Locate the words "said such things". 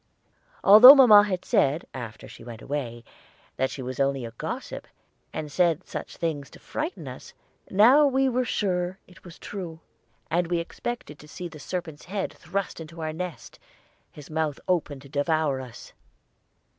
5.51-6.49